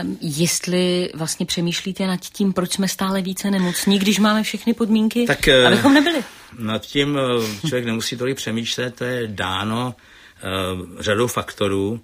[0.00, 5.26] Um, jestli vlastně přemýšlíte nad tím, proč jsme stále více nemocní, když máme všechny podmínky,
[5.26, 6.24] tak, uh, abychom nebyli?
[6.58, 11.90] Nad tím uh, člověk nemusí tolik přemýšlet, to je dáno uh, řadou faktorů.
[11.90, 12.00] Uh,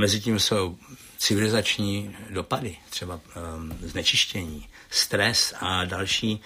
[0.00, 0.76] mezi tím jsou
[1.18, 6.40] civilizační dopady, třeba um, znečištění, stres a další.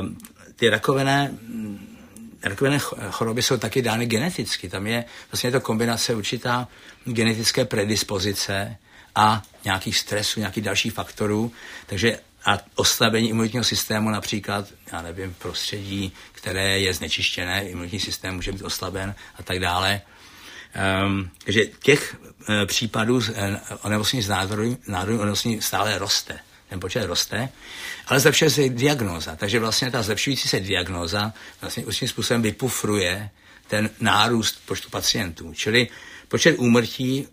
[0.00, 0.18] Um,
[0.56, 1.34] ty rakovené
[2.42, 2.78] rakovené
[3.10, 4.68] choroby jsou taky dány geneticky.
[4.68, 6.68] Tam je vlastně to kombinace určitá
[7.04, 8.76] genetické predispozice
[9.14, 11.52] a nějakých stresů, nějakých dalších faktorů.
[11.86, 18.52] Takže a oslabení imunitního systému například, já nevím, prostředí, které je znečištěné, imunitní systém může
[18.52, 20.00] být oslaben a tak dále.
[20.74, 22.16] Um, takže těch
[22.48, 23.22] uh, případů uh,
[23.82, 24.28] onemocnění z
[24.86, 26.38] nádoru onemocnění stále roste.
[26.68, 27.48] Ten počet roste,
[28.06, 29.36] ale zlepšuje se diagnóza.
[29.36, 33.30] Takže vlastně ta zlepšující se diagnóza vlastně určitým způsobem vypufruje
[33.68, 35.54] ten nárůst počtu pacientů.
[35.54, 35.88] Čili
[36.28, 37.28] počet úmrtí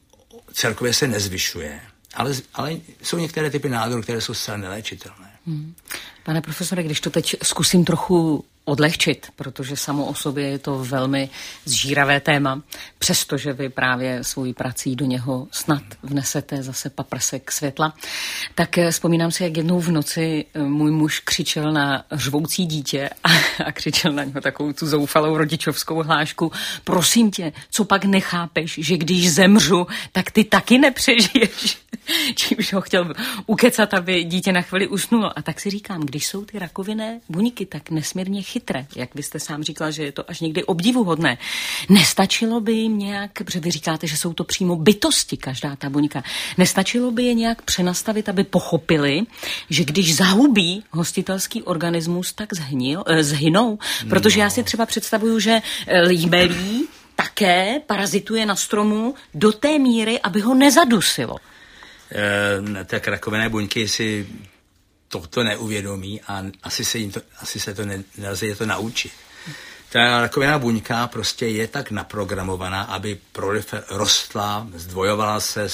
[0.53, 1.81] celkově se nezvyšuje.
[2.13, 5.31] Ale, ale jsou některé typy nádorů, které jsou zcela neléčitelné.
[5.47, 5.75] Hmm.
[6.23, 11.29] Pane profesore, když to teď zkusím trochu odlehčit, protože samo o sobě je to velmi
[11.65, 12.61] zžíravé téma,
[12.99, 17.93] přestože vy právě svojí prací do něho snad vnesete zase paprsek světla.
[18.55, 23.09] Tak eh, vzpomínám si, jak jednou v noci eh, můj muž křičel na řvoucí dítě
[23.23, 23.29] a,
[23.65, 26.51] a křičel na něho takovou tu zoufalou rodičovskou hlášku.
[26.83, 31.77] Prosím tě, co pak nechápeš, že když zemřu, tak ty taky nepřežiješ.
[32.35, 33.13] Čímž ho chtěl
[33.45, 35.39] ukecat, aby dítě na chvíli usnulo.
[35.39, 38.60] A tak si říkám, když jsou ty rakovinné buňky tak nesmírně chytré,
[38.95, 41.37] jak vy jste sám říkal, že je to až někdy obdivuhodné,
[41.89, 46.23] nestačilo by jim nějak, protože vy říkáte, že jsou to přímo bytosti, každá ta buňka,
[46.57, 49.21] nestačilo by je nějak přenastavit, aby pochopili,
[49.69, 53.79] že když zahubí hostitelský organismus, tak zhnil, eh, zhynou.
[54.09, 54.43] Protože no.
[54.43, 60.41] já si třeba představuju, že eh, líbelí také parazituje na stromu do té míry, aby
[60.41, 61.35] ho nezadusilo.
[62.11, 64.27] E, tak rakovinné buňky si
[65.11, 69.11] toto neuvědomí a asi se, jim to, asi se to ne, nelze je to naučit.
[69.91, 75.67] Ta rakovinná buňka prostě je tak naprogramovaná, aby prolifer, rostla, zdvojovala se,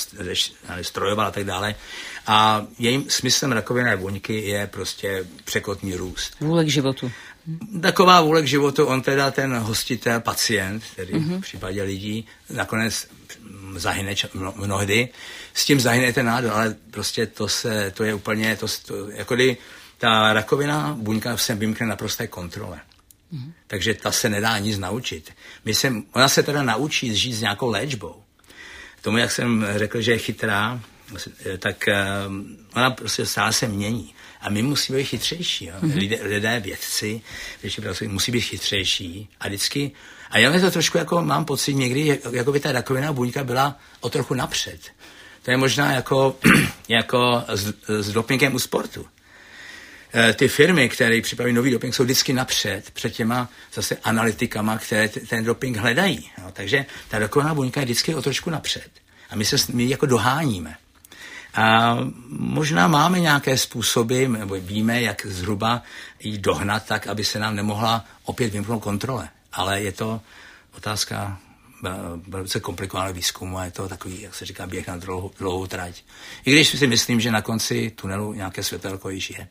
[0.81, 1.75] strojovala a tak dále.
[2.27, 6.35] A jejím smyslem rakovinné buňky je prostě překotný růst.
[6.39, 7.11] Vůle k životu.
[7.81, 11.37] Taková vůle k životu, on teda ten hostitel, pacient, tedy mm-hmm.
[11.37, 13.07] v případě lidí, nakonec
[13.75, 14.15] zahyne
[14.55, 15.09] mnohdy,
[15.53, 19.35] s tím zahyne ten nádor, ale prostě to se, to je úplně, to, to jako
[19.35, 19.57] kdy
[19.97, 22.79] ta rakovina buňka se vymkne na prosté kontrole.
[23.31, 23.53] Mm.
[23.67, 25.31] Takže ta se nedá nic naučit.
[25.65, 28.23] My se, ona se teda naučí žít s nějakou léčbou.
[29.01, 30.81] Tomu, jak jsem řekl, že je chytrá,
[31.59, 31.85] tak
[32.27, 34.13] um, ona prostě stále se mění.
[34.47, 35.65] A my musíme být chytřejší.
[35.65, 35.73] Jo?
[35.81, 35.97] Mm-hmm.
[35.97, 37.21] Lidé, lidé, vědci,
[37.81, 39.29] pracují, musí být chytřejší.
[39.39, 39.91] A vždycky,
[40.29, 44.09] a já to trošku jako mám pocit někdy, jako by ta rakoviná buňka byla o
[44.09, 44.79] trochu napřed.
[45.41, 46.35] To je možná jako,
[46.87, 49.05] jako s, s dopingem u sportu.
[50.15, 55.09] E, ty firmy, které připravují nový doping, jsou vždycky napřed před těma zase analytikama, které
[55.09, 56.31] ten doping hledají.
[56.43, 58.89] No, takže ta rakoviná buňka je vždycky o trošku napřed.
[59.29, 60.75] A my se my jako doháníme.
[61.57, 61.97] A
[62.29, 65.81] možná máme nějaké způsoby, nebo víme, jak zhruba
[66.19, 69.29] ji dohnat tak, aby se nám nemohla opět vymknout kontrole.
[69.53, 70.21] Ale je to
[70.77, 71.37] otázka
[72.27, 76.03] velice komplikovaného výzkumu a je to takový, jak se říká, běh na dlouhou, dlouhou trať.
[76.45, 79.47] I když si myslím, že na konci tunelu nějaké světelko již je.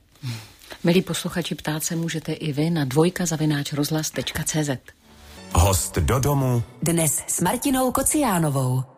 [0.85, 4.71] Milí posluchači, ptát se můžete i vy na dvojka zavináč rozhlas.cz.
[5.53, 6.63] Host do domu.
[6.83, 8.96] Dnes s Martinou Kociánovou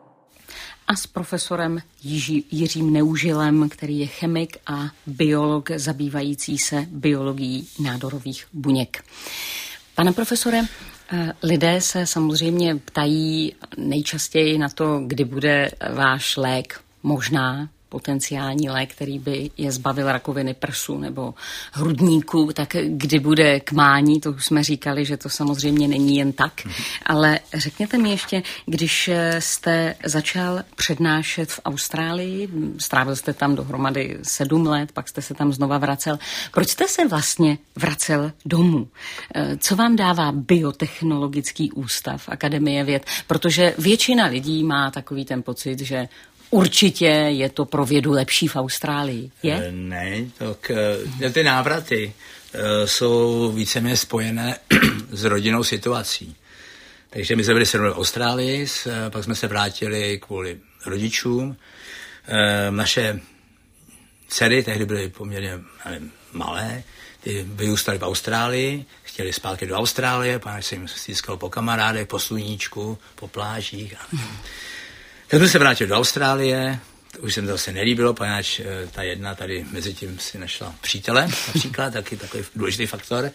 [0.88, 8.46] a s profesorem Jiří, Jiřím Neužilem, který je chemik a biolog zabývající se biologií nádorových
[8.52, 9.04] buněk.
[9.94, 10.60] Pane profesore,
[11.12, 18.94] eh, lidé se samozřejmě ptají nejčastěji na to, kdy bude váš lék možná potenciální lék,
[18.94, 21.34] který by je zbavil rakoviny prsu nebo
[21.72, 26.32] hrudníku, tak kdy bude k mání, to už jsme říkali, že to samozřejmě není jen
[26.32, 26.52] tak,
[27.06, 32.48] ale řekněte mi ještě, když jste začal přednášet v Austrálii,
[32.78, 36.18] strávil jste tam dohromady sedm let, pak jste se tam znova vracel,
[36.52, 38.88] proč jste se vlastně vracel domů?
[39.58, 43.06] Co vám dává biotechnologický ústav Akademie věd?
[43.26, 46.08] Protože většina lidí má takový ten pocit, že
[46.50, 49.64] Určitě je to pro vědu lepší v Austrálii, je?
[49.64, 50.70] Eh, ne, tak
[51.20, 52.12] eh, ty návraty
[52.52, 54.56] eh, jsou víceméně spojené
[55.10, 56.36] s rodinnou situací.
[57.10, 58.66] Takže my jsme byli sedm v Austrálii,
[59.10, 61.56] pak jsme se vrátili kvůli rodičům.
[62.70, 63.20] Naše
[64.28, 66.82] dcery tehdy byly poměrně nevím, malé,
[67.20, 72.18] ty vyrůstaly v Austrálii, chtěli zpátky do Austrálie, pane se jim stýskal po kamarádech, po
[72.18, 73.94] sluníčku, po plážích.
[74.00, 74.16] A...
[75.28, 76.78] Tak jsme se vrátili do Austrálie,
[77.20, 80.74] už se mi to zase nelíbilo, poněvadž eh, ta jedna tady mezi tím si našla
[80.80, 83.30] přítele, například, taky takový důležitý faktor.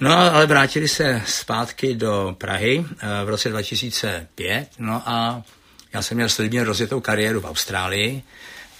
[0.00, 5.42] No, ale vrátili se zpátky do Prahy eh, v roce 2005, no a
[5.92, 8.22] já jsem měl slibně rozjetou kariéru v Austrálii,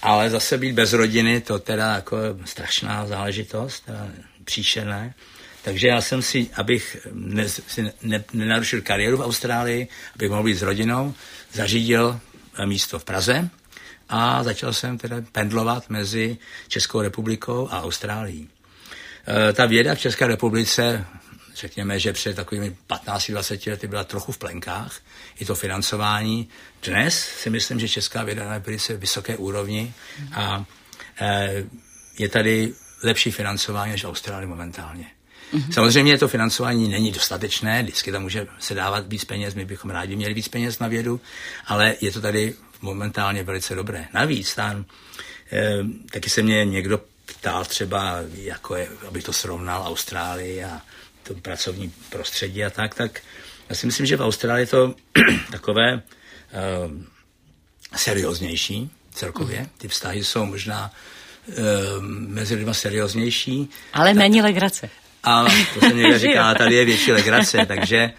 [0.01, 3.89] ale zase být bez rodiny, to teda jako strašná záležitost,
[4.45, 5.13] příšerné.
[5.63, 10.57] Takže já jsem si, abych ne, si ne, nenarušil kariéru v Austrálii, abych mohl být
[10.57, 11.13] s rodinou,
[11.53, 12.19] zařídil
[12.65, 13.49] místo v Praze
[14.09, 16.37] a začal jsem teda pendlovat mezi
[16.67, 18.49] Českou republikou a Austrálií.
[19.49, 21.05] E, ta věda v České republice,
[21.55, 24.99] řekněme, že před takovými 15-20 lety byla trochu v plenkách,
[25.39, 26.49] i to financování.
[26.83, 29.93] Dnes si myslím, že česká věda na velice vysoké úrovni
[30.33, 30.65] a
[31.21, 31.63] e,
[32.19, 35.14] je tady lepší financování než v Austrálii momentálně.
[35.53, 35.73] Mm-hmm.
[35.73, 40.15] Samozřejmě to financování není dostatečné, vždycky tam může se dávat víc peněz, my bychom rádi
[40.15, 41.21] měli víc peněz na vědu,
[41.65, 44.07] ale je to tady momentálně velice dobré.
[44.13, 44.85] Navíc tam,
[45.51, 45.77] e,
[46.11, 50.81] taky se mě někdo ptal třeba, jako je, abych to srovnal Austrálii a
[51.23, 53.21] to pracovní prostředí a tak, tak
[53.69, 54.95] já si myslím, že v Austrálii je to
[55.51, 56.01] takové e,
[57.95, 59.59] serióznější celkově.
[59.59, 59.69] Mhm.
[59.77, 60.91] Ty vztahy jsou možná
[61.49, 61.53] e,
[62.27, 63.69] mezi lidmi serióznější.
[63.93, 64.89] Ale tak, méně legrace.
[65.25, 68.13] A to se někde říká, tady je větší legrace, takže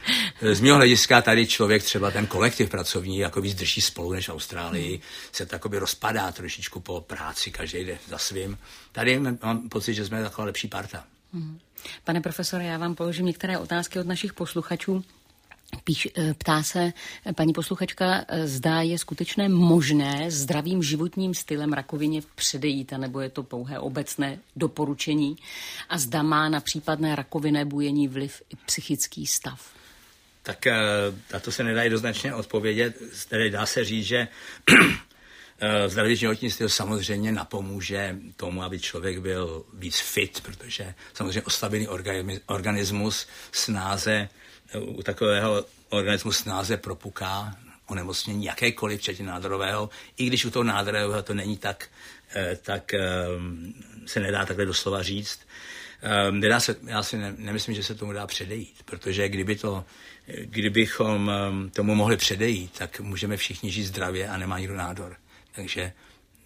[0.53, 4.33] z mého hlediska tady člověk třeba ten kolektiv pracovní jako víc drží spolu než v
[4.33, 5.01] Austrálii,
[5.33, 8.59] se to by rozpadá trošičku po práci, každý jde za svým.
[8.93, 11.05] Tady mám pocit, že jsme taková lepší parta.
[11.33, 11.59] Mhm.
[12.05, 15.05] Pane profesore, já vám položím některé otázky od našich posluchačů.
[15.85, 16.93] Píš, eh, ptá se
[17.35, 23.43] paní posluchačka, eh, zdá je skutečně možné zdravým životním stylem rakovině předejít, nebo je to
[23.43, 25.37] pouhé obecné doporučení
[25.89, 29.71] a zda má na případné rakovinné bujení vliv i psychický stav?
[30.43, 30.75] Tak eh,
[31.33, 32.97] na to se nedá jednoznačně odpovědět.
[33.29, 34.29] Tedy dá se říct, že
[35.87, 41.89] zdravý životní styl samozřejmě napomůže tomu, aby člověk byl víc fit, protože samozřejmě oslabený
[42.47, 44.29] organismus snáze
[44.81, 51.35] u takového organismu snáze propuká onemocnění jakékoliv, včetně nádorového, i když u toho nádorového to
[51.35, 51.89] není tak,
[52.35, 53.01] eh, tak eh,
[54.07, 55.41] se nedá takhle doslova říct.
[56.03, 59.85] Eh, nedá se, já si ne, nemyslím, že se tomu dá předejít, protože kdyby to,
[60.27, 61.31] kdybychom
[61.73, 65.17] tomu mohli předejít, tak můžeme všichni žít zdravě a nemá nikdo nádor.
[65.53, 65.93] Takže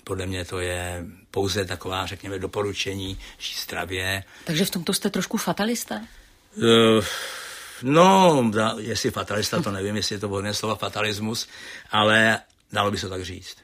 [0.05, 4.25] podle mě to je pouze taková, řekněme, doporučení žít zdravě.
[4.45, 6.01] Takže v tomto jste trošku fatalista?
[6.57, 7.05] Uh,
[7.83, 11.49] No, jestli fatalista, to nevím, jestli je to vhodné slova fatalismus,
[11.91, 12.41] ale
[12.73, 13.57] dalo by se tak říct.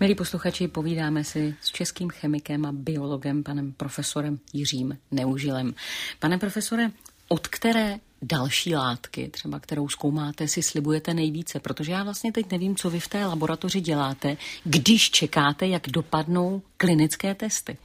[0.00, 5.74] Milí posluchači, povídáme si s českým chemikem a biologem, panem profesorem Jiřím Neužilem.
[6.18, 6.90] Pane profesore,
[7.28, 11.60] od které další látky, třeba kterou zkoumáte, si slibujete nejvíce?
[11.60, 16.62] Protože já vlastně teď nevím, co vy v té laboratoři děláte, když čekáte, jak dopadnou
[16.76, 17.78] klinické testy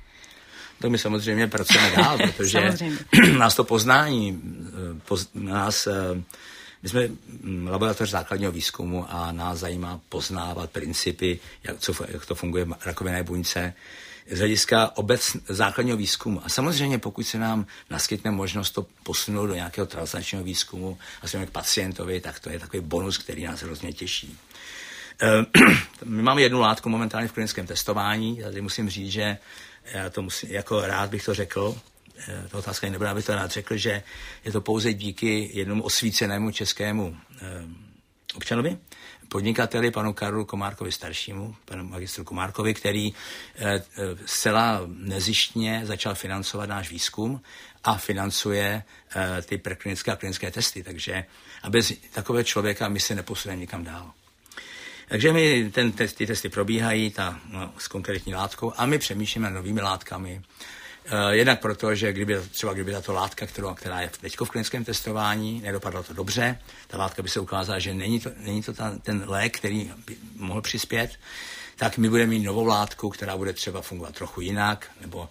[0.83, 2.73] tak my samozřejmě pracujeme dál, protože
[3.37, 6.23] nás to poznání, eh, poz, nás, eh,
[6.83, 12.35] my jsme hm, laboratoř základního výzkumu a nás zajímá poznávat principy, jak, co, jak to
[12.35, 13.73] funguje v rakovinné buňce,
[14.31, 16.41] z hlediska obec základního výzkumu.
[16.45, 21.49] A samozřejmě, pokud se nám naskytne možnost to posunout do nějakého translačního výzkumu a k
[21.49, 24.37] pacientovi, tak to je takový bonus, který nás hrozně těší.
[25.21, 25.45] Eh,
[26.05, 28.41] my máme jednu látku momentálně v klinickém testování.
[28.43, 29.37] Tady musím říct, že
[29.85, 31.77] já to musím, jako rád bych to řekl,
[32.27, 34.03] eh, to otázka nebude, abych to rád řekl, že
[34.45, 37.65] je to pouze díky jednomu osvícenému českému eh,
[38.35, 38.77] občanovi,
[39.29, 43.13] podnikateli, panu Karlu Komárkovi staršímu, panu magistru Komárkovi, který
[43.55, 43.83] eh,
[44.25, 47.41] zcela nezištně začal financovat náš výzkum
[47.83, 48.83] a financuje
[49.45, 50.83] ty preklinické a klinické testy.
[50.83, 51.25] Takže
[51.63, 54.11] a bez takového člověka my se neposuneme nikam dál.
[55.07, 59.49] Takže my ten test, ty testy probíhají ta, no, s konkrétní látkou a my přemýšlíme
[59.49, 60.41] novými látkami.
[61.05, 64.85] Uh, jednak proto, že kdyby, třeba kdyby tato látka, kterou, která je teď v klinickém
[64.85, 68.97] testování, nedopadla to dobře, ta látka by se ukázala, že není to, není to ta,
[69.01, 71.11] ten lék, který by mohl přispět,
[71.75, 75.29] tak my budeme mít novou látku, která bude třeba fungovat trochu jinak, nebo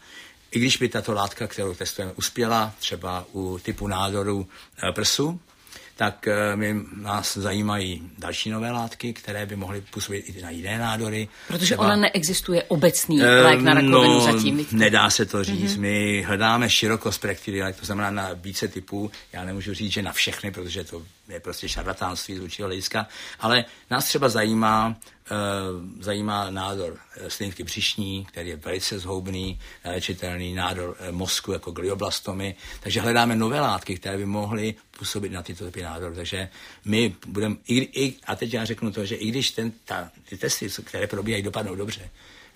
[0.51, 4.49] i když by tato látka, kterou testujeme, uspěla, třeba u typu nádoru
[4.83, 5.41] eh, prsu,
[5.97, 10.79] tak eh, my, nás zajímají další nové látky, které by mohly působit i na jiné
[10.79, 11.29] nádory.
[11.49, 14.67] Protože Třeba, ona neexistuje obecný lék na rakovinu no, zatím.
[14.73, 15.77] Nedá se to říct.
[15.77, 15.81] Mm-hmm.
[15.81, 19.11] My hledáme širokospektrý lék, to znamená na více typů.
[19.33, 23.07] Já nemůžu říct, že na všechny, protože to je prostě šarlatánství z určitého hlediska,
[23.41, 24.97] ale nás třeba zajímá,
[25.31, 31.71] uh, zajímá nádor eh, slinivky břišní, který je velice zhoubný, léčitelný, nádor uh, mozku jako
[31.71, 36.15] glioblastomy, takže hledáme nové látky, které by mohly působit na tyto typy nádor.
[36.15, 36.49] Takže
[36.85, 40.37] my budeme, i, i, a teď já řeknu to, že i když ten, ta, ty
[40.37, 42.11] testy, které probíhají, dopadnou dobře,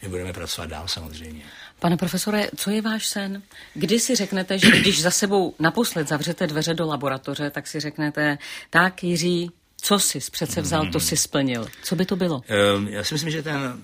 [0.06, 1.42] my budeme pracovat dál samozřejmě.
[1.78, 3.42] Pane profesore, co je váš sen?
[3.74, 8.38] Kdy si řeknete, že když za sebou naposled zavřete dveře do laboratoře, tak si řeknete,
[8.70, 11.68] tak Jiří, co jsi přece vzal, to si splnil.
[11.82, 12.42] Co by to bylo?
[12.48, 13.82] Ehm, já si myslím, že ten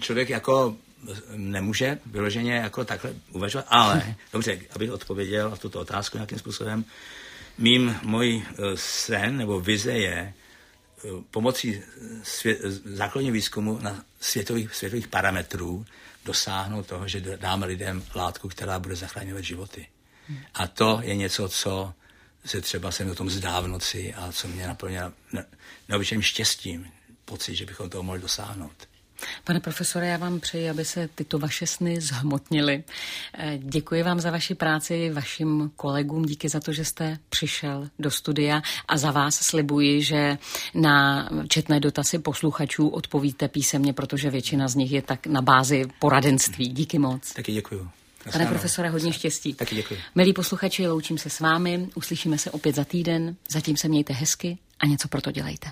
[0.00, 0.76] člověk jako
[1.34, 6.84] nemůže vyloženě jako takhle uvažovat, ale dobře, abych odpověděl na tuto otázku nějakým způsobem,
[7.58, 10.32] mým, můj eh, sen nebo vize je
[11.30, 11.82] pomocí
[12.22, 15.86] svě, základního výzkumu na světových, světových parametrů
[16.24, 19.86] dosáhnout toho, že dáme lidem látku, která bude zachraňovat životy.
[20.54, 21.94] A to je něco, co
[22.44, 25.02] se třeba se mi o tom zdá v noci a co mě naplňuje
[25.88, 26.90] neobyčejným štěstím,
[27.24, 28.87] pocit, že bychom toho mohli dosáhnout.
[29.44, 32.84] Pane profesore, já vám přeji, aby se tyto vaše sny zhmotnily.
[33.34, 38.10] Eh, děkuji vám za vaši práci, vašim kolegům, díky za to, že jste přišel do
[38.10, 40.38] studia a za vás slibuji, že
[40.74, 46.68] na četné dotazy posluchačů odpovíte písemně, protože většina z nich je tak na bázi poradenství.
[46.68, 47.32] Díky moc.
[47.32, 47.88] Taky děkuji.
[48.32, 49.54] Pane profesore, hodně štěstí.
[49.54, 49.98] Taky děkuji.
[50.14, 54.58] Milí posluchači, loučím se s vámi, uslyšíme se opět za týden, zatím se mějte hezky
[54.80, 55.68] a něco pro to dělejte.